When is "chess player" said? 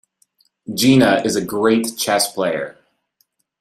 1.95-2.75